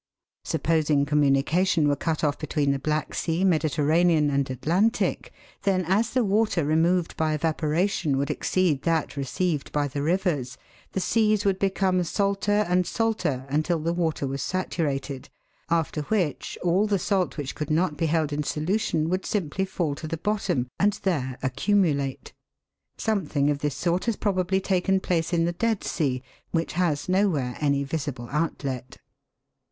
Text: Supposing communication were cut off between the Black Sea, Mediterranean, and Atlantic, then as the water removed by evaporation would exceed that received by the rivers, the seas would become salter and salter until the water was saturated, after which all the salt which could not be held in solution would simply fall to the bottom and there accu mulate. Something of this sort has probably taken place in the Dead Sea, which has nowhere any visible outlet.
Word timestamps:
Supposing 0.43 1.05
communication 1.05 1.87
were 1.87 1.95
cut 1.95 2.23
off 2.23 2.39
between 2.39 2.71
the 2.71 2.79
Black 2.79 3.13
Sea, 3.13 3.43
Mediterranean, 3.43 4.31
and 4.31 4.49
Atlantic, 4.49 5.31
then 5.61 5.85
as 5.87 6.09
the 6.09 6.23
water 6.23 6.65
removed 6.65 7.15
by 7.15 7.33
evaporation 7.35 8.17
would 8.17 8.31
exceed 8.31 8.81
that 8.81 9.15
received 9.15 9.71
by 9.71 9.87
the 9.87 10.01
rivers, 10.01 10.57
the 10.93 10.99
seas 10.99 11.45
would 11.45 11.59
become 11.59 12.03
salter 12.03 12.65
and 12.67 12.87
salter 12.87 13.45
until 13.47 13.77
the 13.77 13.93
water 13.93 14.25
was 14.25 14.41
saturated, 14.41 15.29
after 15.69 16.01
which 16.01 16.57
all 16.63 16.87
the 16.87 16.97
salt 16.97 17.37
which 17.37 17.53
could 17.53 17.69
not 17.69 17.95
be 17.95 18.07
held 18.07 18.33
in 18.33 18.41
solution 18.41 19.07
would 19.07 19.23
simply 19.23 19.65
fall 19.65 19.93
to 19.93 20.07
the 20.07 20.17
bottom 20.17 20.67
and 20.79 20.93
there 21.03 21.37
accu 21.43 21.75
mulate. 21.75 22.31
Something 22.97 23.51
of 23.51 23.59
this 23.59 23.75
sort 23.75 24.05
has 24.05 24.15
probably 24.15 24.59
taken 24.59 24.99
place 24.99 25.31
in 25.31 25.45
the 25.45 25.51
Dead 25.53 25.83
Sea, 25.83 26.23
which 26.49 26.73
has 26.73 27.07
nowhere 27.07 27.55
any 27.61 27.83
visible 27.83 28.29
outlet. 28.31 28.97